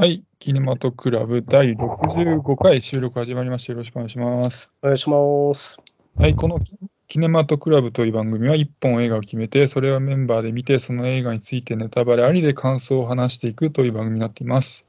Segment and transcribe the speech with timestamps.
[0.00, 3.74] はい、キネマトクラブ第65回収録始まりました。
[3.74, 4.70] よろしくお願いします。
[4.82, 5.78] お願いします。
[6.16, 6.58] はい、この
[7.06, 14.86] キネマトクラブという番組は1本映画を決めて、それをメンバーで見て、その映画についてネタバレありで感想を話していくという番組になっています。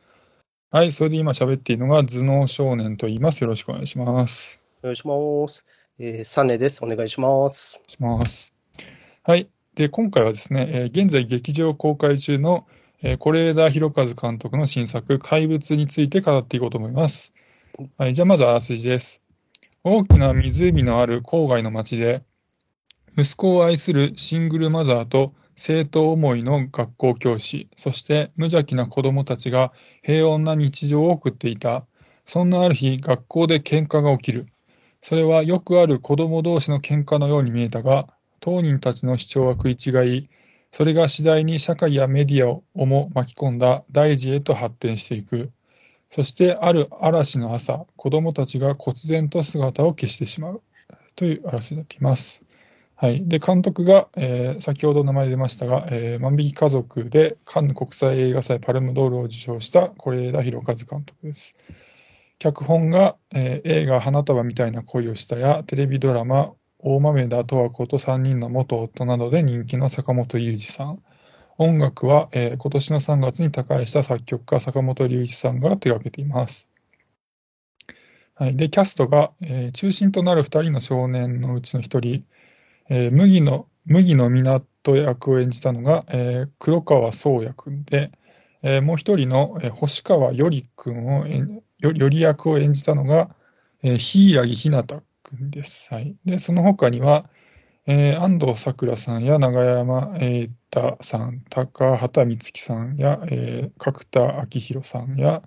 [0.71, 3.41] はい、それで今喋っているのが頭脳少年と言います。
[3.41, 4.61] よろしくお願いします。
[4.81, 5.13] お願いしま
[5.49, 5.65] す。
[5.99, 6.85] えー、サネです。
[6.85, 7.81] お願いします。
[7.85, 8.55] します。
[9.23, 9.49] はい。
[9.75, 12.65] で、今回はですね、えー現在劇場公開中の
[13.03, 17.33] えー是枝裕和監督の新作、怪物について語っていこうと思います。
[17.97, 18.13] はい。
[18.13, 19.23] じゃあ、まずあらすじです。
[19.83, 22.21] 大きな湖のある郊外の町で、
[23.17, 31.87] 息子を愛するシングルマザーと生徒思いの学校教師、そして無邪気な子供たちが平穏な日常を送っていた。
[32.27, 34.45] そんなある日、学校で喧嘩が起きる。
[35.01, 40.29] それはよくある子供同士の喧嘩のように見えたが、当人たちの主張は食い違い、
[40.71, 45.51] それが次第に社会やメディアをも巻き込んだ大事へと発展していく。
[46.09, 50.63] そしてある嵐の朝、子供たちが忽然と姿を消してしまう。
[51.15, 52.43] というあらすじになっています。
[52.95, 53.27] はい。
[53.27, 61.55] で、監督が、えー先ほど名前出ましたが、えー万引き家族でカンヌ国際映画祭パルムドールを受賞した是枝裕和監督です。
[62.39, 71.03] 脚本が、えー映画花束みたいな恋をしたやテレビドラマ大豆田十和子と3人の元夫などで人気の坂本龍二さん。
[71.59, 76.71] 音楽は、えー今年の3月に他界した作曲家坂本龍一さんが手掛けています。
[78.33, 82.25] はい、で、キャストが、えー中心となる2人の少年のうちの1人、
[82.89, 88.11] えー麦の麦の港役を演じたのが、えー黒川宗也君で、
[88.63, 91.27] えーもう一人の、えー星川より君を
[91.79, 93.35] より役を演じたのが、
[93.83, 95.03] えー、柊ひなた
[95.37, 95.93] 君です。
[95.93, 96.15] はい。
[96.25, 97.29] で、その他には、
[97.87, 105.41] えー安藤サクラさんや永山瑛太さん、高畑充希さんや、えー角田昭弘さんや、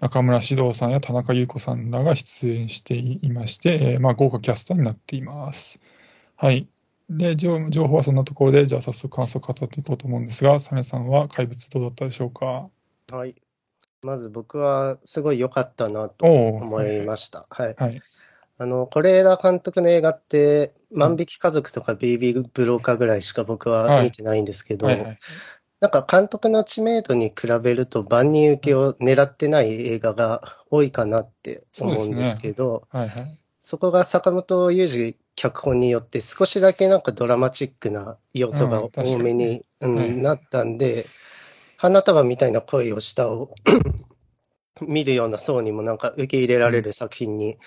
[0.00, 5.80] 中村獅童さんや田中優子さんらが出演していまして、えーまあ、豪華キャストになっています。
[6.36, 6.68] はい。
[7.10, 12.70] で、情情報はそんなところで、じゃあ早速感想を語っていこうと思うんですが、サネさんは怪物どうだったでしょうか？
[13.12, 13.36] はい。
[14.02, 17.46] まず僕はすごい良かったなと思いました。
[17.48, 17.74] はい。
[17.78, 18.02] はい。
[18.56, 25.18] あの、是枝監督の映画って、万引き家族とかベイビーブローカーぐらいしか僕は見てないんですけど、はいはい。
[25.80, 33.38] なんか監督の知名度に比べると万人受けを狙ってない映画が多いかなって思うんですけど、はいはい。
[33.60, 41.06] そこが坂本雄二脚本によって少しだけなんかドラマチックな要素が多めに、うんはいなったんで、
[41.76, 43.54] 花束みたいな恋をしたを
[44.80, 47.58] 見るような層にもなんか受け入れられる作品にはい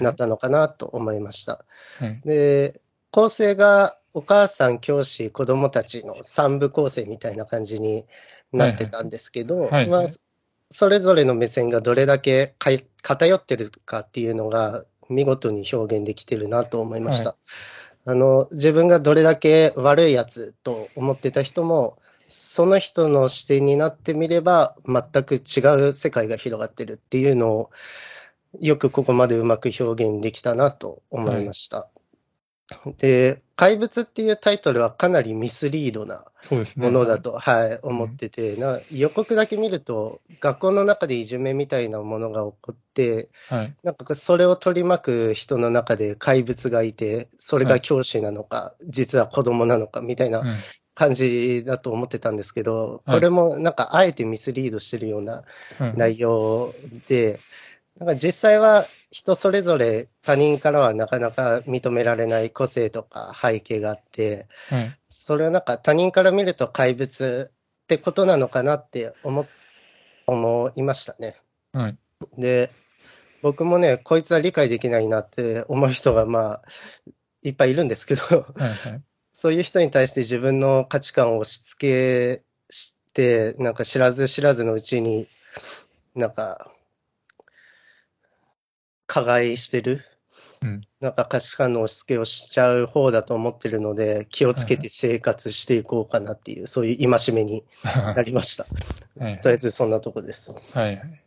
[0.00, 1.64] なったのかなと思いました。
[1.98, 2.20] はい。
[2.24, 2.80] で、
[3.10, 8.04] 構成がお母さん、教師、子供たちの三部構成みたいな感じに
[8.52, 10.04] なってたんですけど、はいはいまあ、
[10.70, 17.30] それぞれの目線がどれだけ偏ってるかっていうのが見事に表現できてるなと思いました。
[17.30, 17.36] は
[18.04, 27.70] あの自分がどれだけ悪いやつと思ってた人も、その人の視点になってみれば、全く違う世界が広がってるっていうのを、
[28.60, 31.88] よくここまでうまく表現できたなと思いました。
[32.98, 36.24] で、怪物っていうタイトルはかなりミスリードな。
[36.76, 43.74] ものだと、はい、思ってて、な予告だけ見ると、学校の中でいじめみたいなものが起こって、はい。
[43.82, 50.46] なんかそれを取り巻く人の中で怪物がいて、それが教師なのか、実は子供なのかみたいなうん
[50.98, 55.44] 感じだと思ってたんですけど、はいこれもなんかあえてミスリードしてるような
[55.78, 56.74] はい内容
[57.06, 57.38] で、
[57.98, 64.98] なんか実際は人それぞれ他人からはなかなか認められない個性とか背景があって、はい。
[65.08, 69.46] それをなんか他人から見ると怪物ってことなのかなって思
[70.26, 71.36] 思いましたね。
[71.72, 71.98] はい。
[72.36, 72.70] で、
[73.42, 76.62] 僕もね、こいつは理解できないなって思う人がまあ、
[77.42, 78.68] いっぱいいるんですけど、はい。
[78.68, 79.02] はい。
[79.32, 85.28] そういう人に対して自分の価値観を押し付けして、なんか知らず知らずのうちに、
[86.14, 86.72] なんか、
[89.18, 90.00] 加害してる、
[90.62, 97.62] うんなんか価値観の押し付けをしちゃう方だと思ってるので、気をつけて生活していこうかなっていう、そういう戒めに
[98.16, 98.66] なりました。
[99.22, 99.40] はい。
[99.40, 100.52] とりあえずそんなとこです。
[100.76, 101.22] はいはい。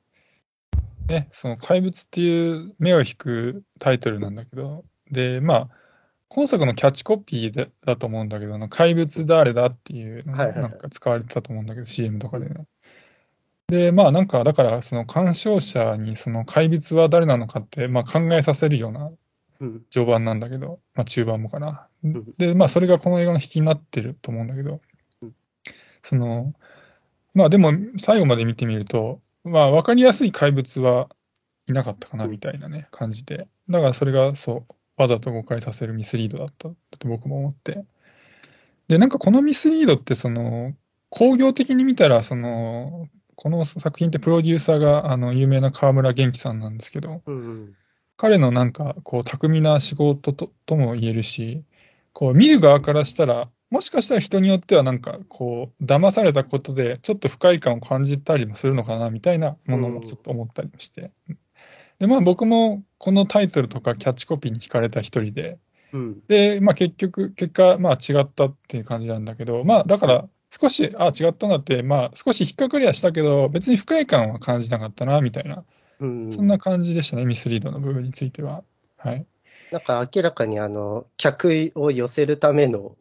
[1.07, 5.69] ね、その怪物っていう目を引くタイトルなんだけど、で、まあ、
[6.27, 12.65] 今作のキャッチコピーでだと思うんだけど、あの怪物誰だっていうなんか使われてたと思うんだけど、CM とかでね。
[13.71, 19.11] で、まあなんか、だからその鑑賞者にその怪物は誰なのかって、まあ考えさせるような
[19.61, 19.85] うん。
[19.89, 21.87] 序盤なんだけど、まあ中盤もかな。
[22.05, 24.81] んで、まあそれがこの映画の引きになってると思うんだけど
[25.21, 25.35] うん、
[26.01, 26.53] その、
[27.33, 31.07] まあでも最後まで見てみると、まあ、わかりやすい怪物は
[31.67, 33.47] いなかったかなみたいなね、感じで。
[33.69, 37.85] だからそれがそう、わざと誤解させるミスリードだったって僕も思って。
[38.87, 40.73] で、なんかこのミスリードってその、
[41.09, 47.75] 工業的に見たら、その、この作品ってプロデューサーがあの有名な河村元気さんなんですけど、うん、
[48.17, 51.63] 彼のなんかこう巧みな仕事ととも言えるし、
[52.13, 61.11] こう見る側からしたら、もしかしたら人によってはなんかこう騙されたことでちょっと不快感を感じたりもするのかなみたいなものもちょっと思ったりもして。
[61.29, 61.37] うん、
[61.99, 65.57] で、まあ僕もこのタイトルとかキャッチコピーに惹かれた一人で、
[65.93, 75.63] うん、で、まあ結局、結果、まあ違ったっていう感じなんだけど、まあだから少し、あ、違ったなって、まあ、少し引っかかりはしたけど、別に不快感は感じなかったな、みたいな、
[76.01, 78.63] うん、そんな感じでしたね、ミスリードの部分については。
[78.97, 79.25] はい。
[79.71, 82.97] なんか明らかにあの、客を寄せるための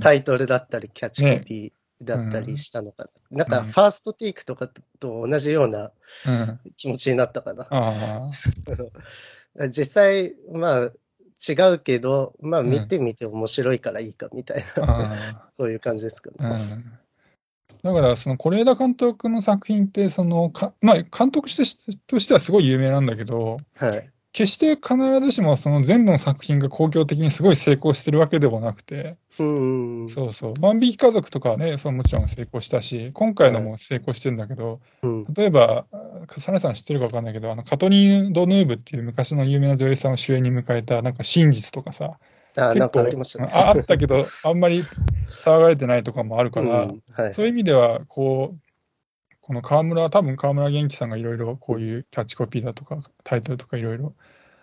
[0.00, 3.10] タイトルだったり、キャッチコピーだったりしたのかな。
[3.10, 5.92] ねうん、なんか、ファーストテイクとかと同じような
[6.76, 8.22] 気持ちになったかな。
[9.56, 10.92] うん、 実際、まあ、
[11.48, 15.16] 違うけど、まあ見てみて面白いからいいかみたいな、うん、
[15.48, 16.36] そういう感じですかね。
[16.40, 21.64] うん、だから、その是枝監督の作品って、そのかまあ、監督と
[22.20, 29.44] してはすごい有名なんだけど、はい、決して必ずしもその全部の作品が公共的にすごい成功してるわけでもなくて、う
[30.04, 35.86] んそうそう、万引き家族とかはね、そのもちろん成功したし、今回のも成功してるんだけど、はい、例えば、
[36.38, 42.18] サネさん知ってるか分かんないけど、あのカトリード・ヌーブっていう昔の有名な女優さんを主演に迎えた、なんか真実とかさ、
[42.56, 43.50] あなんかありましたね。
[43.52, 44.84] あったけど、あんまり
[45.42, 48.69] 騒がれてないとかもあるから、うんはい、そういう意味では、こう、
[49.50, 54.14] この河村、多分河村元気さんがいろいろこういうキャッチコピーだとか、タイトルとかいろいろ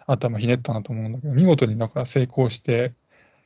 [0.06, 2.94] 頭ひねったなと思うんだけど、見事にだから成功して、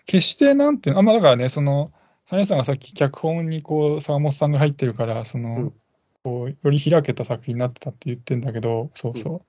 [0.06, 1.92] 決してなんていうの、あんまだからね、その、
[2.26, 5.74] サネさんがさっき脚本にこう、坂本さんが入ってるから、その、うん、
[6.24, 9.34] こう、より開けた作品になってたって言ってんだけど、そうそう。
[9.34, 9.42] うん、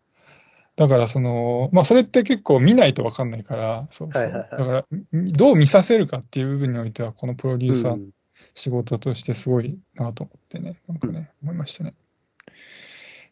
[0.77, 4.23] だからその、まあそれって結構見ないとわかんないから、そうそう。
[4.23, 8.09] はいはいはい、だから、どう見させるかっていう部分においては、このプロデューサー、
[8.54, 11.94] 仕事としてすごいなと思ってね、なんかね、思いましたね。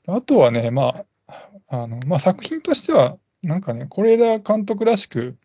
[0.06, 5.37] あとはね、まあ、あの、まあ作品としては、なんかね、是枝監督らしく、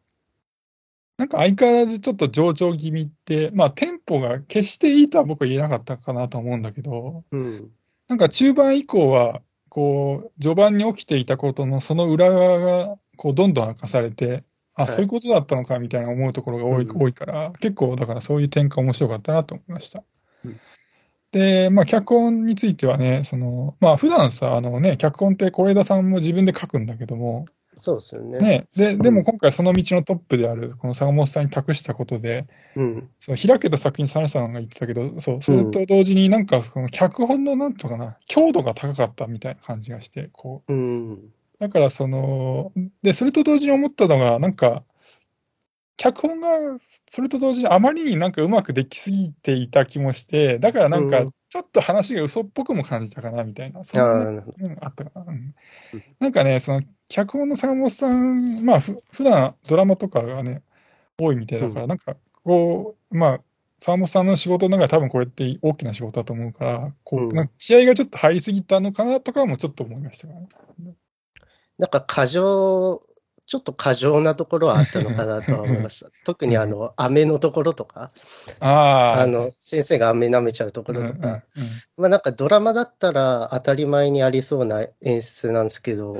[1.17, 7.71] なんか相変わらずちょっと上場気味って、まあテンポが決していいとは僕は言えなかったかなと思うんだけど、うん、
[8.07, 14.43] なんか中盤以降は、こう、序盤に起きていたことのその裏側が、こう、どんどん明かされて、
[14.75, 20.03] あ、はい、そういうことだったのかみたいな思うところが多いうん、多いから、結構、だからそういう展開面白かったなと思いました。
[20.43, 20.59] うん、
[21.31, 27.45] で、まあ、脚本についてはね、その、まあ、普段さ、あのね、脚本って是枝さんも自分で書くんだけども、
[27.75, 28.39] そうですよね。
[28.39, 40.73] ねででも今回その道のトップである、この坂本さんに託したことで、うん、そう開けた作品、サネさんが言ってたけど、そう、それと同時になんか、その脚本のなんとかな、強度が高かったみたいな感じがして、こう。
[40.73, 41.19] うん、
[41.59, 42.71] だからその、
[43.01, 44.83] で、それと同時に思ったのが、なんか、
[45.97, 46.49] 脚本が
[47.07, 54.43] それと同時にあまりになんかうまくできすぎていた気もして、だからなんか、ちょっと話が嘘っぽくも感じたかなみたいな、そんな
[54.81, 55.55] あったかな、うん。
[56.19, 60.63] なんかね、その脚本の坂本さん、まあふ、普段ドラマとかがね、
[61.17, 63.41] 多いみたいだから、うん、なんかこう、まあ、
[63.79, 70.47] 坂本さんの仕事の中で多分これって大きな仕事だと思うから、こう、うん、なんか気合がちょっと入りすぎたのかなとかもちょっと思いました、ね、
[71.77, 73.01] なんか過剰
[73.47, 76.09] ちょっと過剰なところはあったのかなとは思いました。
[76.25, 78.09] 特にあの、飴のところとか、
[78.59, 81.43] ああの、先生が飴舐めちゃうところとか、
[81.95, 86.17] まあなんかドラマだったら当たり前にありそうな演出なんですけど、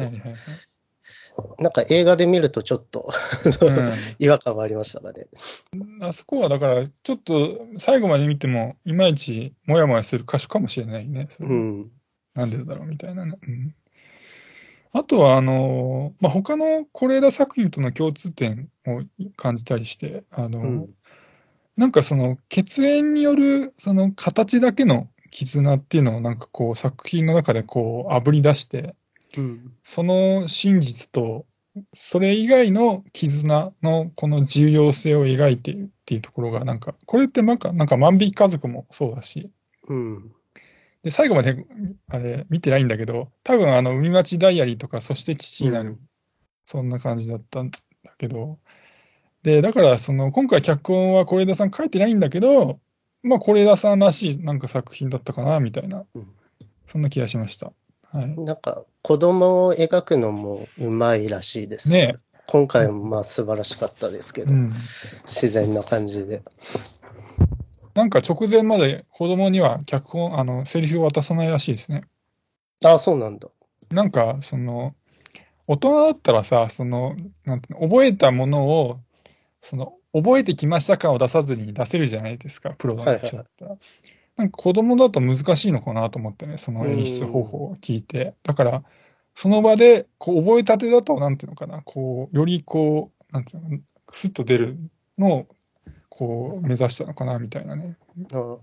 [1.57, 3.11] なんか映画で見るとちょっと
[4.19, 5.25] 違和感はありましたかね。
[6.01, 11.27] あそこはだから、ちょっと最後まで見ても、いまいちもやもやする箇所かもしれないね。
[11.39, 11.91] うん。
[12.35, 13.35] なんでだろうみたいなね。
[13.41, 13.75] うん
[14.97, 19.01] あとは、あの、まあ、他の是枝作品との共通点を
[19.35, 20.89] 感じたりして、あの、うん、
[21.75, 28.95] なんかその血縁によるその形だけの絆っていうのをなんかこう作品の中でこう炙り出して、
[29.37, 31.45] うん、その真実と
[31.93, 39.51] それ以外の絆のこの重要性を描いているっていうところがなんか、これってなんか、なんか万引き家族もそうだし、
[39.89, 40.31] うん、
[41.05, 41.55] で、最後まで、
[42.09, 45.99] あれ、見てないんだけど、多分あの、海町ダイアリーとか、そして父になる、うん、
[46.65, 47.79] そんな感じだったんだ
[48.17, 48.57] けど、
[49.43, 52.79] で、だから、その、今回脚本は是枝さん書いてないんだけど、
[53.21, 56.27] まあ、是枝さんらしいなんか作品だったかな、みたいな、うん、
[56.87, 57.71] そんな気がしました。
[58.11, 58.27] はい。
[58.39, 62.07] なんか、子供を描くのもうまいらしいですね。
[62.07, 62.13] ね
[62.47, 64.73] 今回もまあ素晴らしかったですけど、うん、
[65.27, 66.41] 自然な感じで。
[67.95, 72.01] なんか直前まで子供には脚本、あの、セリフを渡さないらしいですね。
[72.83, 73.47] あ、そうなんだ。
[73.89, 74.93] なんか、その、
[75.67, 78.99] 大人だったらさ、その、なんていうの覚えたものを、
[79.61, 83.77] その、覚えてきました感を出さずに出せるじゃないですか、プロの人だったら。
[84.35, 88.35] なんか子供だと難しいのかなと思ってね、その演出方法を聞いて。
[88.43, 88.83] だから、
[89.33, 93.79] その場で、こう、覚えたてだと、なんていうのかな、こう、よりこう、なんていうの、
[94.11, 94.77] スッと出る
[95.17, 95.47] のを、
[96.09, 97.97] こう、目指したのかな、みたいなね。
[98.33, 98.57] あ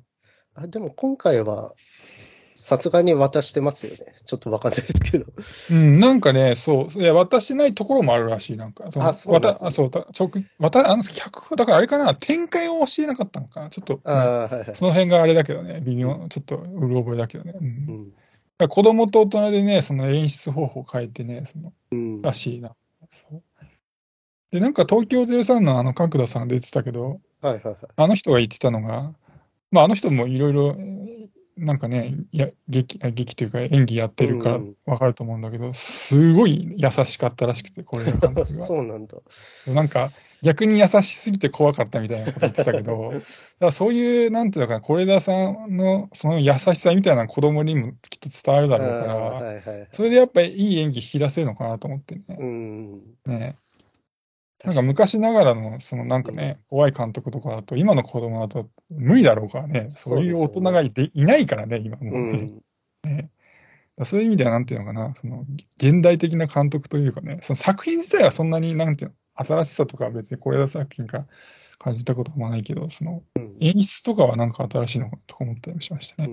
[0.55, 1.73] あでも今回は、
[2.55, 4.15] さすがに渡してますよね。
[4.25, 5.27] ちょっとわかんないですけど。
[5.71, 8.85] うん、なんかね、そう、いや、渡してないところもあるらしい、なんか。
[8.87, 14.75] あそうですねそう、だ直、渡、あの、脚だからあれかな、展開を教えなかったのかな、ちょっと、ああ、はいはい。
[14.75, 17.55] その辺があれだけどね、微妙、ちょっとうる覚えだけどね。
[17.59, 17.67] うん
[18.61, 18.69] うん。
[18.69, 22.23] 子供と大人でね、その演出方法を変えてね、その、うん。
[22.23, 22.75] らしいな。
[23.11, 23.43] そう
[24.53, 27.77] で、なんか東京03のあの角田さんが出てたけど、はいはいはい。
[27.97, 29.15] あの人が言ってたのが、
[29.71, 30.77] まああの人もいろいろ、
[31.57, 38.45] なんかね、いや劇あ劇というか演技やってるからうんわかると思うんだけど、すごい優しかったらしくて、これ監督が。
[38.47, 39.17] そうなんだ。
[39.69, 40.11] なんか
[40.43, 43.13] 逆に優しすぎて怖かったみたいなこと言ってたけど、
[43.59, 49.89] だそういう、なんていうのかな、是枝さんのその優しさみたいなの子供にもきっと伝わるだろうから、はいはい。
[49.93, 52.23] それでやっぱりいい演技引き出せるのかなと思ってね。
[52.29, 53.03] うん。
[53.27, 53.57] ね
[54.65, 62.43] なんか昔ながらの、そのなんかね、怖い監督とかだと、今の子供だと無理だろうからね、そういう大人がいていないからね、今もううね。
[62.43, 62.63] ん。
[63.05, 63.31] ね
[64.05, 65.45] そういう意味では、なんていうのかな、その
[65.77, 71.27] 現代的な監督というかね、その作品自体はそんなに、なんていうの、新しさとかは別に是枝作品から
[71.79, 76.29] 感じたこともないけど、そのうん演出とかはなんか新しいのかなとか思ったりもしましたね。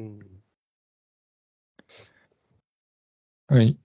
[3.50, 3.58] うん。
[3.58, 3.78] はい。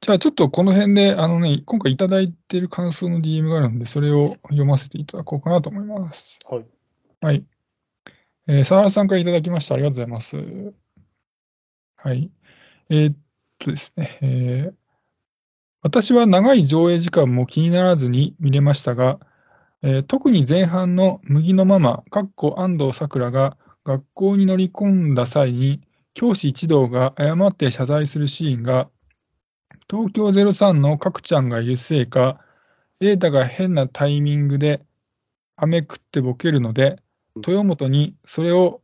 [0.00, 6.38] じゃあちょっとこの辺で、あのね、今回いただいている感想の DM があるので、それを読ませていただこうかなと思います。
[6.48, 6.66] はい。
[7.20, 7.44] はい。
[8.46, 9.74] えー、沢原さんからいただきました。
[9.74, 10.36] ありがとうございます。
[11.96, 12.30] はい。
[12.90, 13.16] えーっ
[13.58, 14.74] とですね、えー
[15.80, 19.20] 私は長い上映時間も気にならずに見れましたが、
[19.82, 25.80] えー特に前半の麦のママ、かっこ安藤サクラが学校に乗り込んだ際に、
[26.14, 28.90] 教師一同が誤って謝罪するシーンが、
[29.90, 32.40] 東京03の角ちゃんがいるせいか、
[33.00, 34.84] 瑛太が変なタイミングで
[35.56, 37.00] 飴食ってボケるので、
[37.36, 38.82] 豊本にそれを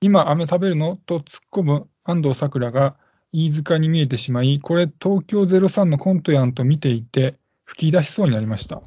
[0.00, 0.96] 今飴食べるの？
[0.96, 2.96] と突っ込む安藤サクラが
[3.32, 8.80] 飯塚に見えてしまい、これ東京03のコントやんと見ていて吹き出しそうになりました。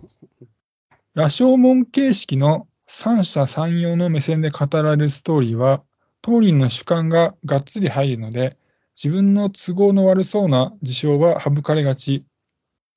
[1.14, 5.84] 羅生門形式の三者三様の目線で語られるストーリーは、
[6.24, 8.58] 当人の主観ががっつり入るので、
[9.02, 12.26] 自分の都合の悪そうな事象は省かれがち。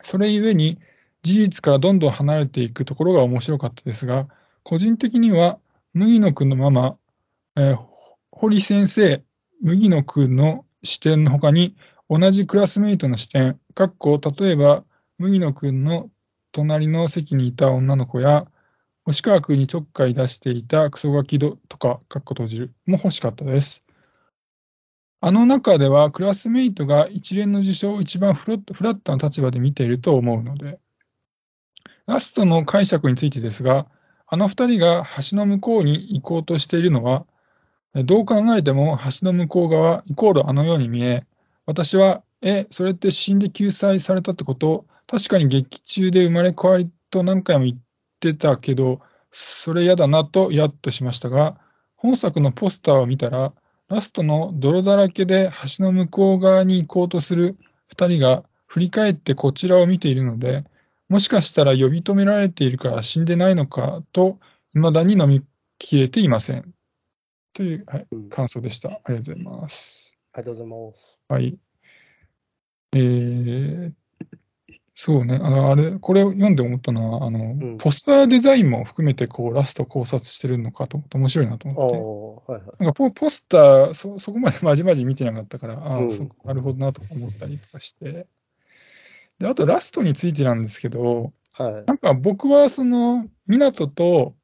[0.03, 0.81] それゆえに
[1.23, 4.27] 事実からどんどん離れていくところが面白かったですが、
[4.65, 5.61] 個人的には
[5.95, 6.97] 麦野くんのママ、
[7.57, 7.79] えー
[8.33, 9.23] 堀先生、
[9.61, 11.77] 麦野くんの視点の他に、
[12.11, 14.83] 同じクラスメイトの視点、かっこ例えば
[15.19, 16.11] 麦野くんの
[16.51, 18.49] 隣の席にいた女の子や、
[19.05, 23.85] 星川くんにちょっかい出していたクソガキどとか、かっこ閉じる、も欲しかったです。
[25.25, 30.81] あの中では、クラスメイトが一連の事象を一番フラットな立場で見ていると思うので、
[32.09, 33.87] ラストの解釈についてですが、
[34.27, 37.25] あの二人が橋の向こうに行こうとしているのは、
[37.95, 41.25] どう考えても橋の向こう側イコールあのように見え、
[41.67, 44.87] 私は、え、それって死んで救済されたってこと？
[45.07, 47.79] 確かに劇中で生まれ変わりと何回も言っ
[48.19, 49.01] てたけど、
[49.31, 51.61] それ嫌だなとイラッとしましたが、
[51.95, 53.53] 本作のポスターを見たら、
[53.93, 57.59] ラストの泥だらけで橋の向こう側に行こうとする
[57.89, 60.65] 二人が振り返ってこちらを見ているので、
[61.11, 64.39] もしかしたら呼び止められているから死んでないのかと、
[64.73, 65.45] 未だに飲み
[65.79, 66.73] きれていません。
[67.53, 68.89] という、はいうん、感想でした。
[68.89, 70.19] ありがとうございます。
[70.33, 71.19] ありがとうございます。
[71.29, 71.59] はい。
[72.95, 73.93] えー、
[75.05, 82.53] そうね、あの、あれ、これを読んで思ったのは、あの、んポスターデザインも含めて、こう、ラスト考察してるのかと思って面白いなとあ思って。
[82.53, 82.77] あ、はいはい。
[82.79, 88.29] なんかポポスターそ、そこまで まじまじ見てなかったから、ああ、うんそなるほどなと思ったりとかして。
[89.41, 91.85] で、あとラストについてなんですけど、はい。
[91.85, 94.37] なんか僕はその、湊と、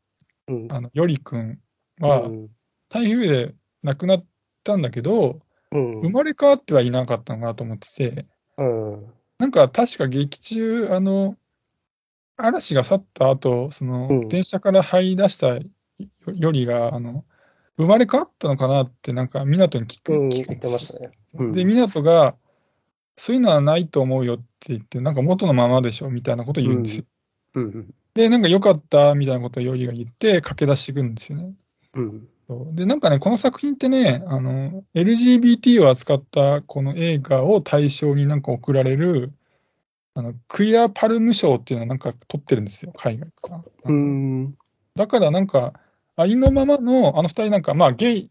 [0.48, 0.66] うん。
[0.72, 1.60] あの、よりくん
[2.00, 2.50] はう、ん。
[2.88, 4.26] 台風で亡くなっ
[4.64, 5.38] たんだけど、
[5.70, 6.00] うん。
[6.00, 9.17] 生まれ変わってはいなかったのかなと思ってて、うん。
[9.38, 11.36] なんか確か劇中、あの、
[12.36, 15.62] 嵐が去った後、その、うん電車から這い出したよ
[16.26, 17.24] よりが、あの、
[17.76, 20.12] 生まれ変わったのかなって、なんか、湊に聞く。
[20.12, 21.10] うん、聞く言ってましたね。
[21.34, 22.36] うんで、湊が、
[23.16, 27.04] そういうのはないと思うよって言って、なんか元のままでしょみたいなことを言うんですよ。
[27.54, 27.94] うん。
[28.14, 31.54] で、なんか良かったみたいなことをよりが言って、駆け出していくんですよね。
[31.94, 32.28] うん。
[32.48, 39.32] で、なんかね、この作品ってね、あの、LGBT を扱ったこの映画を対象になんか贈られる、
[40.14, 43.62] あの、クイアパルム賞っていうのをなんか取ってるんですよ、海外から。
[43.84, 44.54] うん。
[44.96, 45.74] だからなんか、
[46.16, 48.30] ありのままの、あの二人なんか、まあゲイ、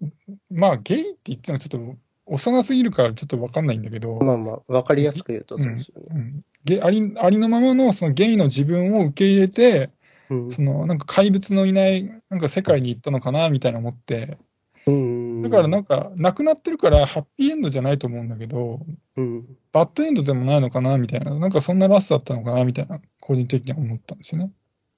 [0.49, 6.07] まあゲイって言ってもちょっと幼すぎるからちょっとわかんないんだけど、まあまあ、わかりやすく言うとそうですよね。
[6.11, 9.91] うん、ゲありありのままのそのゲイの自分を受け入れて、
[10.29, 14.37] うんそのなんか怪物のいないなんか世界に行ったのかなみたいな思って、
[14.85, 15.41] うん。
[15.41, 18.79] だからなんか、亡くなってるからハッピーエンドじゃないと思うんだけど、
[19.17, 19.57] うん。
[19.73, 24.51] バッドエンドでもないのかなみたいな、なんかそんなラストだったのかなみたいな、個人的には思ったんですよね。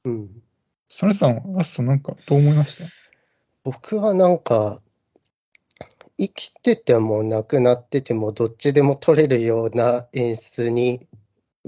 [0.06, 0.30] うん。
[0.90, 2.86] サネさんはラストなんかどう思いました？
[3.64, 4.80] 僕はなんか、
[6.20, 11.08] 生きてても亡くなっててもどっちでも取れるような演出に、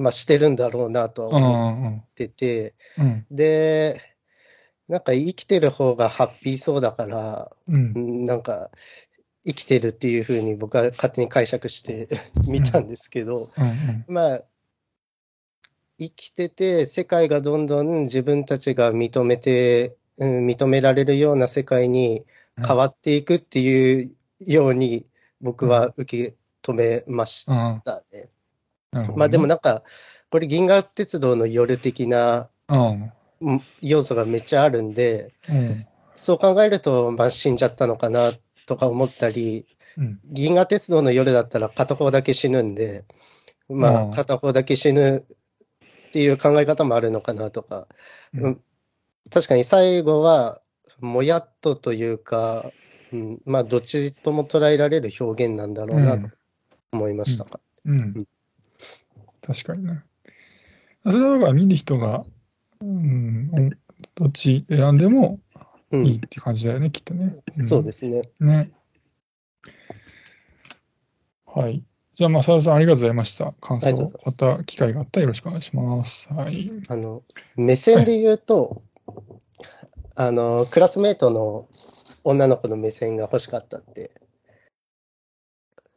[0.01, 3.25] まあ、してるんだろうなと思んうんってて、うん。
[3.31, 4.01] で、
[4.87, 7.93] なんか生きてる方がハッピーそうだから、うん。
[7.95, 8.71] うんなんか
[9.43, 12.07] 生きてるっていうふうに僕は勝手に解釈して
[12.47, 14.43] 見たんですけど、うんまあ、
[16.01, 22.25] 生きてて、世界がどんどん自分たちが認めて、うん、認められるような世界に
[22.57, 25.05] 変わっていくっていうように、
[25.41, 27.81] 僕は受け止めましうんうん。
[27.81, 28.29] たね。
[28.93, 29.07] ね。
[29.15, 29.83] まあでもなんか、
[30.29, 33.11] これ、銀河鉄道の夜的なうん。
[33.41, 35.85] うん要素がめっちゃあるんで、うん。
[36.15, 38.31] そう考えると、まあ、死んじゃったのかな
[38.67, 39.65] とか思ったり、
[39.97, 40.19] うん。
[40.25, 43.05] 銀河鉄道の夜だったら片方だけ死ぬんで、
[43.67, 44.11] まうん。
[44.11, 45.25] あ、片方だけ死ぬ
[46.09, 47.87] っていう考え方もあるのかなとか、
[48.33, 48.43] うん。
[48.43, 48.61] うん。
[49.29, 50.61] 確かに最後は、
[50.99, 52.71] もやっとというか、
[53.11, 56.29] うん、まあ、どっちとも捉えられる表現なんだろうなと
[56.91, 57.59] 思いましたか。
[57.85, 58.27] うん
[59.41, 60.03] 確かにね。
[61.03, 62.23] それはだから見る人が、
[62.81, 63.49] うん、
[64.15, 65.39] どっち選んでも
[65.91, 67.35] うん、いいって感じだよね、きっとね。
[67.59, 68.29] そうですね。
[68.39, 68.45] す。
[68.45, 68.71] ね。
[71.45, 71.83] はい。
[72.15, 73.53] じゃあ、まさるさんありがとうございました。
[73.59, 73.91] 感想
[74.25, 76.31] また機会があったらよろしくお願いします。
[76.31, 76.71] はい。
[76.87, 77.23] あの、
[77.55, 78.83] 目線で言うと、
[80.15, 81.67] あの、クラスメートの
[82.23, 84.11] 女の子の目線が欲しかったって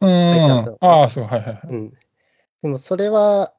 [0.00, 0.76] うん。
[0.80, 1.60] ああ、そう、はいはいはい。
[1.68, 1.92] うん。
[2.64, 3.52] でもそれは、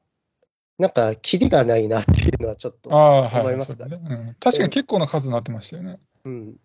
[0.78, 2.90] なんか、キリがないなっていうのはちょっと。
[2.90, 4.36] 思いますそうだねうん。
[4.40, 6.00] 確かに結構な数になってましたよね。
[6.24, 6.56] うん。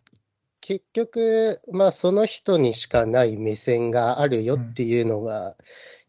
[0.60, 5.56] 結局、まあ、その人にしかない目線があるよっていうのが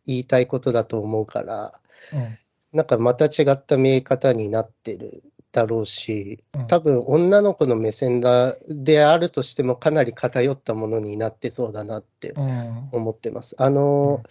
[0.07, 1.79] 言いたいことだと思うから、
[2.14, 2.38] うん。
[2.73, 12.88] なんかまた違った見え方になってるだろうしうん、多分女の子の目線だであるとしてもかなり偏ったものになってそうだなってうん。
[12.90, 13.55] 思ってます。
[13.59, 14.23] あの、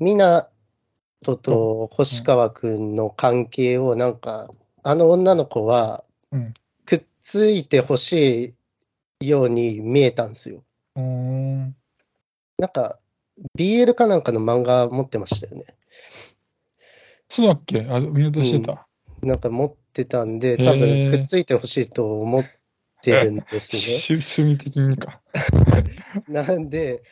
[0.00, 0.48] みな
[1.24, 4.48] とと星川くんの関係をなんか、
[4.82, 6.54] あの女の子はうん。
[6.86, 8.54] くっついてほし
[9.20, 10.62] いように見えたんですよ。
[10.96, 11.76] うん。
[12.58, 12.98] なんか、
[13.58, 15.64] BL かなんかの漫画持ってましたよね。
[17.28, 17.86] そうだっけ？
[17.88, 18.86] あ、見落としてた。
[19.22, 22.44] なんか持ってたんで、多分くっついてほしいと思っ
[23.02, 23.96] てるんですね。
[24.10, 25.20] 趣 趣味的にか。
[26.28, 27.02] なんでうん、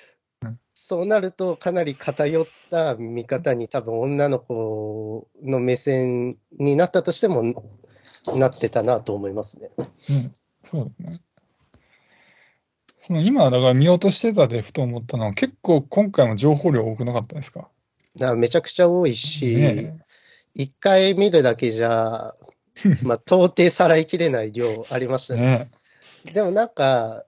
[0.74, 7.64] そうなるとかなり偏った見方に多分女の子の目線になったとしても
[8.36, 9.70] なってたなと思いますね。
[9.78, 9.86] うん。
[10.64, 11.20] そうだね。
[13.06, 17.68] その今、だから見落としてたでふと思ったのは、結構今回も情報量多くなかったですか？
[18.36, 19.98] めちゃくちゃ多いし、ね
[20.54, 22.34] 一回見るだけじゃ、
[23.02, 25.40] まあ、到底さらいきれない量ありましたえ。
[25.40, 25.70] ね。
[26.24, 27.24] ねでもなんか、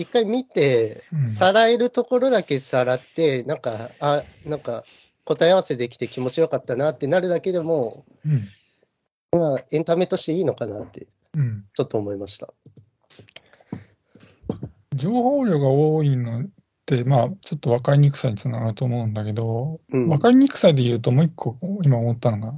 [0.00, 4.84] 一回見てう、んさらえるところだけさらって、なんか、あ、なんか、
[5.24, 9.36] 答え合わせできて気持ちよかったなってなるだけでも、え。
[9.36, 11.40] まあ、エンタメとしていいのかなって、うん。
[11.40, 11.64] うん。
[11.74, 12.48] ちょっと思いました。
[14.94, 16.46] 情報量が多いのっ
[16.86, 22.48] て、まあ、ちょっと分かりにくさにつながると思うんだけど、うん分かりにくさで言うと、もう一個今思ったのが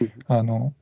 [0.00, 0.72] うん、あの、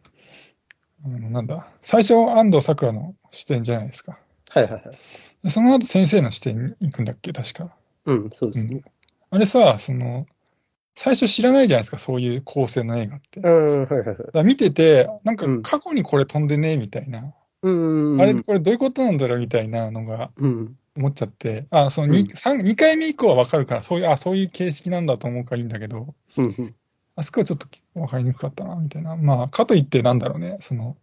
[1.05, 4.19] あのなんだ、最初、安藤サクラの視点じゃないですか。
[4.51, 4.99] はいはいはい。
[5.45, 7.77] でその後、先生の視点に行くんだっけ、確か。
[8.07, 8.83] うん、そうですね。
[9.31, 10.27] あれさ、その、
[10.95, 13.41] 最初知らないじゃないですか、そういう構成の映画って。
[13.41, 14.17] はいはいはい。
[14.33, 26.75] ら見てて、なんかうん過去にこれ飛んでねえみたいな、うん、あれ、これどういうことなんだろうみたいなのがうん、思っちゃって、あ、その 2,、うん三二回目以降はわかるから、そういう、あ、そういう形式なんだと思うからいいんだけど、うん、うん。
[27.17, 29.17] あそこはちょっとわかりにくかったな、みたいな。
[29.17, 30.97] まあ、かといってなんだろうね、その、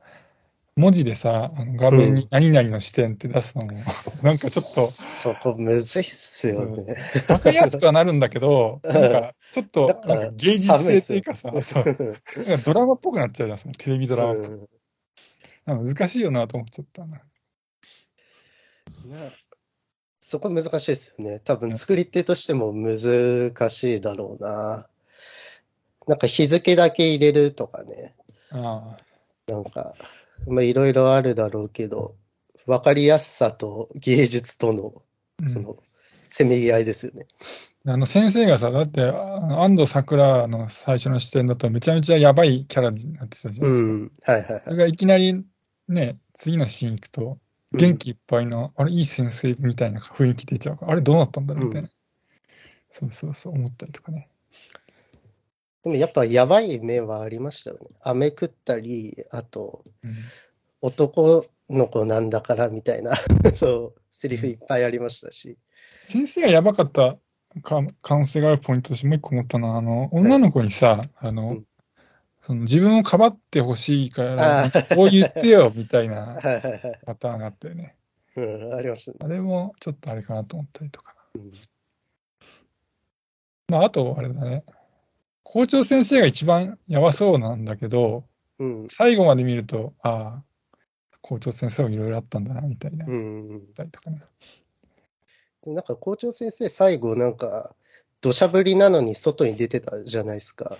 [0.77, 3.71] 文字でさ、あの画面に何々の視点って出すのも、
[4.23, 6.95] なんかちょっと、そこむずいっすよね。
[7.27, 10.01] わかりやすくはなるんだけど、なんか、ちょっと、
[10.35, 12.21] 芸術性っていうかさ、そう、うなんか
[12.65, 14.69] ドラマっぽくなっちゃうじゃん、そのテレビドラマっぽく。
[15.75, 17.17] ん難しいよなと思っちゃったな。
[17.17, 17.21] な
[20.21, 21.39] そこ難しいですよね。
[21.39, 24.87] 多分作り手としても難しいだろうな。
[26.07, 28.15] なんか日付だけ入れるとかね。
[28.51, 28.97] あ
[29.47, 29.95] なんか、
[30.47, 32.15] まあいろいろあるだろうけど、
[32.65, 35.01] わかりやすさと芸術との、
[35.43, 35.77] あ、その、
[36.27, 37.27] せめぎ合いですよね。
[37.85, 43.89] あの先生がさ、だって、安藤サクラの最初の視点だとめちゃめちゃやばいキャラになってたじゃなういですか。
[43.89, 44.11] ん。
[44.23, 44.63] はいはいはい。
[44.65, 45.43] それがいきなり
[45.87, 47.39] ね、次のシーン行くと、
[47.73, 51.89] 元気いっぱいの、あれ、いい先生みたいな雰囲気出ちゃうから、あれ、どうなったんだろうみたいな。
[52.91, 54.29] そうそうそう、思ったりとかね。
[55.83, 57.87] でもやっぱやばい面はありましたよね。
[58.01, 60.11] 飴食ったり、あと、うん
[60.83, 63.15] 男の子なんだからみたいな、
[63.55, 65.57] そう、セリフいっぱいありましたし。
[66.03, 67.17] 先生がやばかった
[67.61, 71.65] か可能性があるポイントとしてもう一個思ったのは、あの、女の子にさ、あの、うん
[72.43, 76.99] その自分をかばってほしいから、こう言ってよ、みたいな はいはいはい。
[77.05, 77.95] パターンがあったよね。
[78.35, 79.17] うん、ありましたね。
[79.21, 81.15] あれもちょっとあれかなと思ったりとか。
[81.35, 81.51] うん
[83.67, 84.63] まあ、あと、あれだね。
[85.43, 88.25] 校長先生が一番やばそうなんだけど、
[88.59, 88.87] うん。
[88.89, 90.43] 最後まで見ると、ああ、
[91.21, 93.61] 校長先生もいろいろあったんだな、みたいな、うん。
[93.75, 94.21] たりとかね。
[95.65, 97.75] なんか校長先生、最後、なんか、
[98.21, 100.77] 土砂降りなのに外に出てたじゃないですか。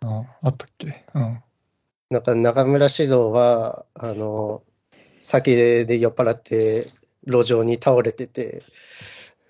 [0.00, 1.04] ああ、あったっけ？
[1.14, 1.42] うん。
[2.10, 4.62] なんか中村獅童は、あの、
[5.20, 6.86] 酒で酔っ払って
[7.26, 8.62] 路上に倒れてて、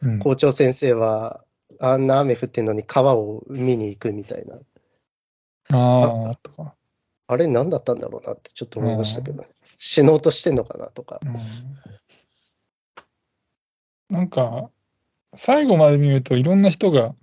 [0.03, 1.45] うん、校長先生は、
[1.81, 4.59] あんな雨降ってんのに川を見に行くみたいな。
[5.71, 6.75] ああ、あったか。
[7.29, 9.45] あれ何だったんだろうなってちょっと思いましたけど、
[9.77, 11.21] 死のうとしてんのかなとか。
[11.25, 11.37] うん。
[14.09, 14.71] なんか、
[15.35, 17.15] 最後まで見るといろんな人が、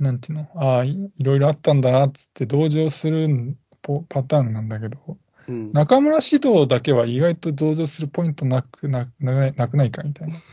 [0.00, 5.72] なんていうの、ああ、いいろいろあったんだなっつって同情するポパターンなんだけど、うん。
[5.72, 10.34] 中村獅童だけは意外と同情するポイントなくなななくないかみたいな。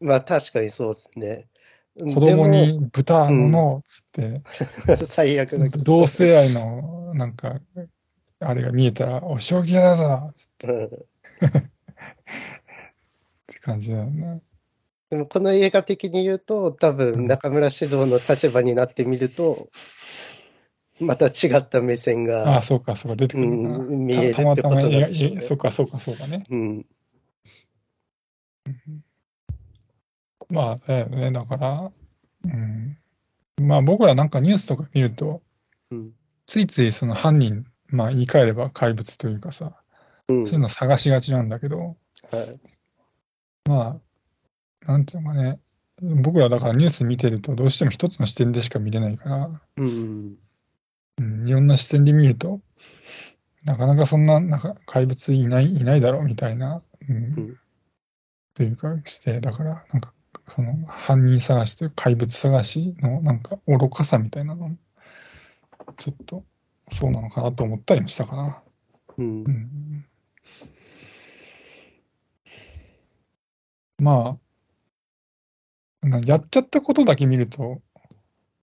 [0.00, 1.48] まあ確かにそうですね。
[1.96, 4.42] 子供に豚ののっつって、
[5.06, 5.84] 最悪だけど。
[5.84, 7.60] 同性愛のなんか、
[8.40, 10.90] あれが見えたら、お仕置き屋だぞっつっうん
[13.46, 14.42] て感じだよね。
[15.08, 19.68] でもこの映画的に言うと、多分中村獅童の立場になってみると、
[21.00, 23.38] また違った目線ああ、が、そうか、そうか、出て。
[23.38, 26.44] うん見えるってことなんでしょうねえそうか、そうか、そうだね。
[26.50, 26.86] うん、
[30.50, 31.92] まあ、だよね、だから、
[32.44, 32.98] うん。
[33.62, 35.42] まあ僕らなんかニュースとか見ると、
[35.90, 36.12] うん、
[36.46, 39.72] ついついその犯人、まあ言い換えれば怪物というかさ、
[40.28, 40.46] うん。
[40.46, 42.60] そういうの探しがちなんだけど、はい。
[43.68, 44.00] ま
[44.84, 45.58] あ、なんていうのかね、
[46.22, 50.36] 僕らだからニュース見てるとどうしても一つの視点でしか見れないから、うん、
[51.18, 52.60] うん、いろんな視点で見ると、
[53.64, 57.16] なかなかそんななんか怪物いない、いないだろうみたいな、うん。
[57.16, 57.56] うん。
[58.54, 60.12] というかして、だからなんか
[60.48, 64.76] その犯人探しというか怪物探しのなんか愚かさみたいなのも、
[65.98, 66.44] ちょっと
[66.90, 68.62] そうなのかなと思ったりもしたかな。
[69.18, 70.06] うんう、ん
[73.98, 74.38] ま
[76.02, 77.80] あ、なやっちゃったことだけ見ると、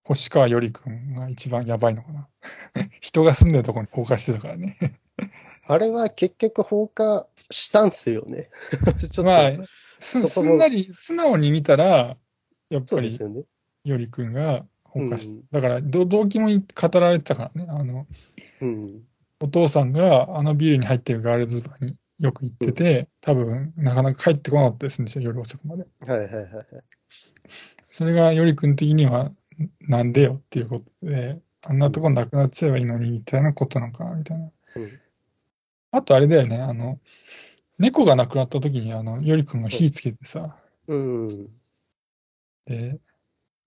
[0.05, 2.27] 星川よりくんが一番やばいのかな。
[3.01, 4.77] 人が住んでるところに放火してたからね。
[5.65, 8.49] あれは結局放火したんすよね。
[8.99, 9.51] ちょっと、まあ、
[10.03, 12.17] すすんなり、素直に見たら、
[12.69, 13.43] やっぱりね。
[13.83, 17.67] よりくんが放火しうんだからど動機も語られてたからね。
[17.69, 18.07] あの、
[18.61, 19.03] うん、
[19.41, 25.85] お父さんがあのビルに入ってるガールズバーによく行ってて、多分なかなか帰ってこなかったですんですよ、夜遅くまで。
[25.99, 26.65] はいはいはいはい。
[27.89, 29.31] それがより君的には、
[29.81, 34.51] なんでよっていうことで、あんなとこなくなっちゃえばいいのにみたいなことなのかなみたいな。
[34.75, 34.99] うん
[35.93, 36.99] あとあれだよね、あの、
[37.83, 40.55] 猫が亡くなった時に、あの、より君が火つけてさ、
[40.87, 41.49] うん、
[42.65, 42.99] で、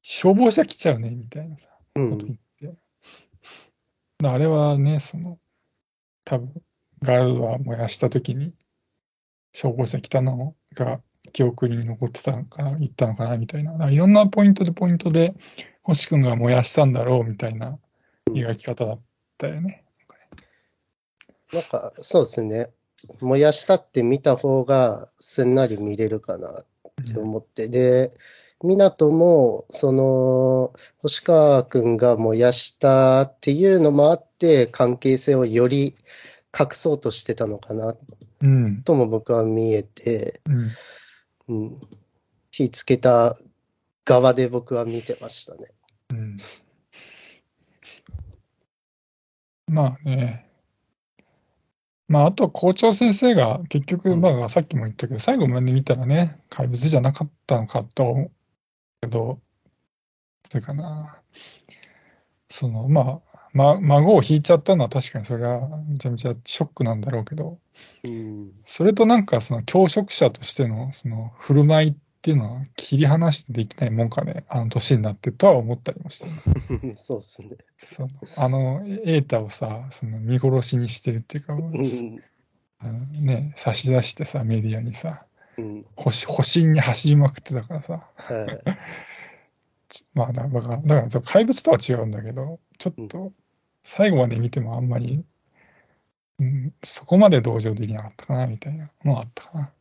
[0.00, 2.78] 消防車来ちゃうね、みたいなさ、うんこと言って。
[4.22, 5.38] だあれはね、その、
[6.24, 6.62] 多分、
[7.02, 8.54] ガールドは燃やした時に、
[9.52, 11.02] 消防車来たのが
[11.32, 13.72] 記憶に残ってたのかな、言ったのかな、みたいな。
[13.72, 15.34] だからいろんなポイントでポイントで、
[15.82, 17.78] 星君が燃やしたんだろう、みたいな
[18.30, 19.00] 描き方だっ
[19.36, 19.84] たよね。
[21.52, 22.70] なんか、そうですね。
[23.20, 26.64] 燃やしたって見た方がすんなり見れるかなっ
[27.12, 27.68] て思って。
[27.68, 28.16] で、
[28.62, 35.94] 湊も、その、星川くんが燃やしたっていうのもあって、関係性をより
[36.58, 37.94] 隠そうとしてたのかな
[38.42, 38.82] うん。
[38.82, 40.40] とも僕は見えて、
[41.48, 41.64] うん。
[41.64, 41.80] うん、
[42.50, 43.36] 火つけた
[44.04, 45.68] 側で僕は見てましたね。
[46.10, 46.36] うん。
[49.68, 50.45] まあね。
[52.08, 58.30] まあ、あと校長先生が結局、うんまあ、さっきも言ったけど、最後まで見たらね、怪物じゃなかったのかとは思う
[59.02, 59.40] けど、
[60.48, 61.20] それかな。
[62.48, 67.58] その、まあ、ま、孫を引いちゃったのは確かにそれはめちゃめちゃショックなんだろうけど、
[68.04, 68.52] うん。
[68.64, 71.94] それとなんかその教職者としてのその振る舞いっ
[72.26, 76.26] ていうのは切り離してできないもんかね、あの年になってとは思ったりもして
[76.84, 77.50] ね、そうですね。
[77.78, 78.08] その
[78.38, 82.20] あの、瑛太をさ、その見殺しにしてるっていうか、うん。
[82.80, 85.24] あのね、差し出してさ、メディアにさ、
[85.56, 85.86] うん。
[85.94, 88.58] 保身に走りまくってたからさ、はい。
[90.12, 93.32] まあ、だだから、だからそう怪物とは違うんだけど、ちょっと
[93.84, 95.24] 最後まで見てもあんまり、
[96.40, 99.72] うん、そこまで同情できなかったかな、みたいなのはあったかな。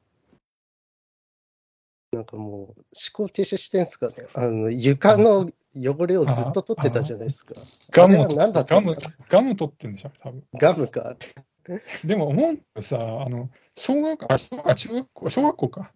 [2.15, 2.75] なんかもう、思
[3.13, 4.13] 考停止してんすかね。
[4.34, 7.54] あの、床の汚れをずっと取ってたじゃないですか。
[7.91, 8.95] ガムをあれは何だガム
[9.28, 10.43] ガム取ってんでしょ、多分。
[10.60, 11.15] ガムか。
[12.04, 15.91] でも思うんだけどさ、あの、小学あ、小あ中学校、小学校か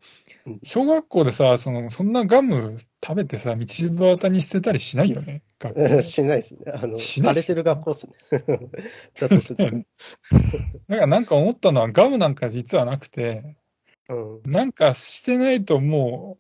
[0.46, 0.60] うん。
[0.64, 5.44] 小学校でさ、その、そんなガム食べてさ、道端に捨てたりしないよね、
[6.02, 6.72] しないですね。
[6.74, 8.14] あの、荒れてる学校ですね。
[9.20, 9.66] だとすると。
[10.90, 13.56] だからなんか思ったのは、ガムなんか実はなくて、
[14.10, 14.14] う
[14.48, 14.52] ん。
[14.52, 16.38] なんかしてないとも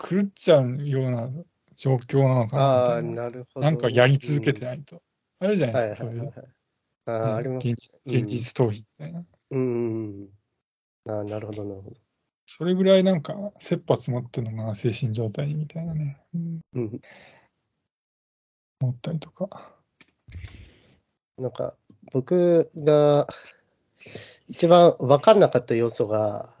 [0.00, 1.28] う狂っちゃうような
[1.74, 3.66] 状況なのかああ、なるほど。
[3.66, 5.02] なんかやり続けてないと。
[5.40, 5.74] あるじゃうん。
[5.74, 6.34] はいですか、はいはいはい。
[7.06, 7.68] ああ、あります。
[7.68, 9.24] 現実現実逃避みたいな。
[9.50, 10.28] うん。
[11.08, 11.96] ああ、なるほど、なるほど。
[12.46, 17.00] それぐらいなんか、切羽詰まってるのかな、精神状態にみたいなね、うんうん。
[18.80, 19.74] 思ったりとか。
[21.38, 21.76] なんか、
[22.12, 23.26] 僕が
[24.48, 26.57] 一番分かんなかった要素が、はい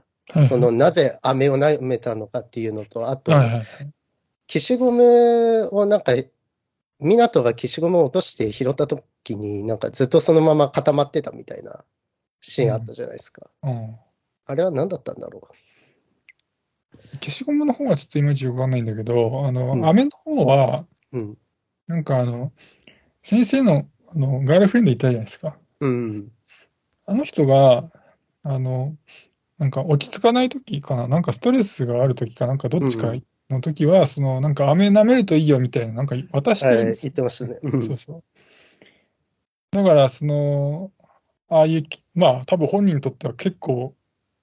[0.48, 3.32] その、なぜ飴を舐めたのかっていうのと、あと。
[4.50, 6.12] 消しゴムをなんか、
[7.00, 11.84] 湊が消しゴムを落として拾ったときに、なんかずっとそのまま固まってたみたいな
[12.40, 13.50] シーンあったじゃないですか。
[13.62, 13.96] うん。
[14.46, 15.40] あれは何だったんだろ
[17.20, 21.18] 消しゴムの方はちょっといまいちよくわかんないんだけど、あの、うん飴の方は、う。
[21.18, 21.38] うん。
[21.86, 22.52] なんかあの、
[23.22, 25.58] 先生のあのガールフレンドいたじゃないですか。
[25.80, 26.32] うん。
[27.06, 27.84] あの人が、
[28.42, 28.96] あの、
[29.58, 33.12] なんか落ち着かない時かな、なんかストレスがある時かなんかどっちか
[33.50, 37.10] の時は、そのなんか飴舐めるといいよみたいな、なんか渡してはい、るんですよ。
[37.10, 37.58] 言ってましたね。
[37.62, 38.24] うんそうそう。
[39.70, 40.92] だから、その、
[41.50, 43.94] ああいうき、まあ、多分本人にとっては結構、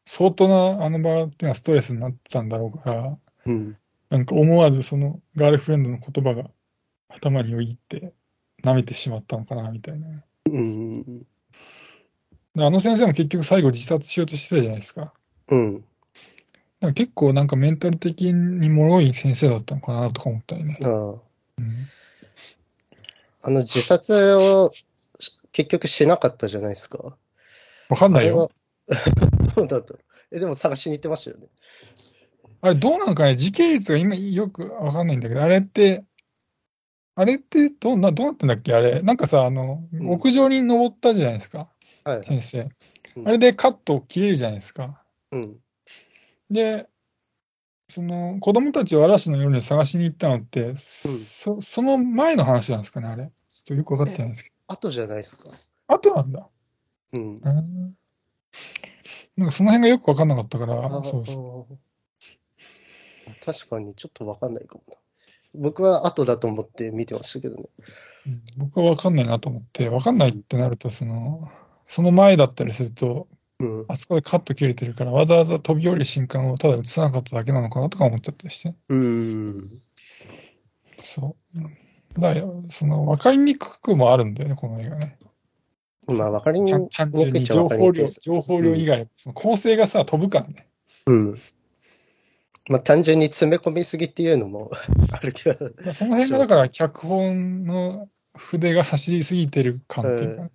[0.05, 3.77] 相当なあの場っていうのはストレスになってたんだろうから、うん。
[4.09, 6.49] なんか思わずそのガールフレンドの言葉が
[7.09, 8.13] 頭によぎって
[8.63, 10.23] 舐めてしまったのかな、みたいな。
[10.45, 11.25] うん。
[12.55, 15.13] であの先生も結局最後自殺しようとしてたじゃないですか。
[15.49, 15.75] うん。
[15.75, 20.77] だから結構なんかメンタル的に脆い先生だったのかなとか思ったりね。
[20.83, 20.89] ああ。
[20.89, 21.67] うん、
[23.41, 27.17] あの自殺をし結局しなかったじゃないですか。
[27.89, 28.51] わかんないよ。
[29.55, 29.99] ど うだったの
[30.31, 31.47] え、でも探しに行ってましたよね。
[32.61, 36.03] あれどうなのかね時系列が今よくわかんないんだけど、あれって、
[37.15, 39.01] あれってどうな、どうなってんだっけあれ。
[39.01, 41.69] なんかさ、あの、うん屋上に登ったじゃないですか、
[42.05, 42.25] はい。
[42.25, 42.61] 先生。
[42.61, 45.01] うんあれでカット切れるじゃないですか。
[45.31, 45.57] うん。
[46.51, 46.87] で、
[47.87, 53.31] その子供たちを嵐の夜に探しに行ったのって、そその前の話なんですかね、あれ。
[53.47, 55.49] ちょっとよくわかってないんですけ後じゃないですか。
[55.49, 55.55] ど。
[55.87, 56.47] あとなんだ。
[57.13, 57.39] うん。
[57.41, 57.95] うん
[59.37, 61.73] なんかその辺がよくわかんなかったから、あそうそう。
[63.29, 64.95] あ確かにちょっとわかんないかもな。
[65.53, 67.63] 僕は後だと思って見てましたけどね。
[68.27, 71.49] うん僕はわかんないなと思って、わかんないってなると、その、
[71.85, 73.27] その前だったりすると、
[73.59, 73.85] うん。
[73.87, 78.75] あそこでカット切れてるから、わざわざ飛び降りる瞬間をただ映さなかっただけなのかなとか思っちゃったりして。
[78.89, 79.81] うん。
[81.01, 81.59] そう。
[81.59, 81.77] うん
[82.19, 85.17] だから、その、わかりにくくもあるんだよね、この映画ね。
[86.07, 88.07] まあ、わかりに単単純にくいっちゃ情報量。
[88.07, 90.67] 情報量以外、その構成がさ、飛ぶからね。
[91.07, 91.39] うん。
[92.69, 94.71] まあ、単純に詰め込みすぎっていうのも
[95.11, 95.73] あるけど。
[95.83, 100.51] まあその辺がだから、脚本の筆が走りすぎてる感っていうかね、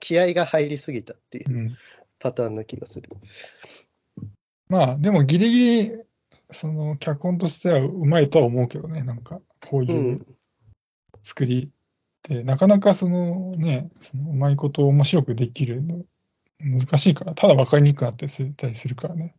[0.00, 1.78] 気合が入りすぎたっていううん。
[2.18, 3.08] パターンな気がする。
[4.68, 6.02] まあ、でもギリギリ、
[6.50, 9.84] その、脚本としてはうまいとは思うけどね、なんか、こうう。
[9.84, 10.26] いうん
[11.22, 11.68] 作りっ
[12.22, 16.04] て、なかなかそのね、そのうまいことを面白くできるの
[16.60, 19.34] 難しいから、ただ分かりにくくなってたりするからね。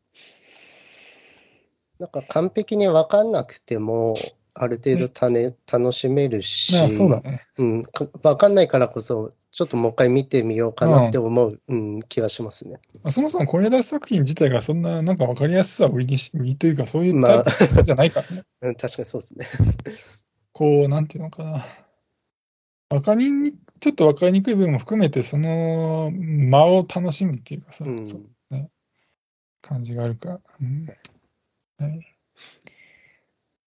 [1.99, 4.15] なんか完璧にわかんなくても、
[4.53, 7.45] ある程度たね、楽しめるし、まあ、そうだね。
[7.57, 12.79] うん、かわかんないからこそ、ちょっともう一回見てみようかなって思う、うん気がしますね。
[13.03, 18.43] まあそもそも是枝作品自体がそんな、なんか分かりやすさを売りにし、売りというか、そういうまあタイプじゃないからね。
[18.62, 19.47] うん、確かにそうですね。
[20.53, 21.65] こう、なんていうのかな。
[22.91, 28.69] わかりに、ちょっとわかりにくい部分も含めて、その間を楽しむっていうかさ、うんそうね、
[29.62, 30.85] 感じがあるから、うん
[31.77, 32.17] はい。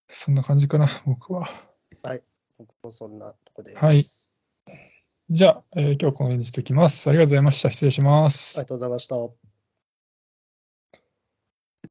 [0.07, 1.49] そんな感じかな、僕は。
[2.57, 3.77] 僕もそんなとこです。
[3.77, 4.05] はい
[5.29, 7.09] じゃあ、えー今日この辺にしておきます。
[7.09, 7.71] ありがとうございました。
[7.71, 8.57] 失礼します。
[8.59, 9.52] ありがとうございました。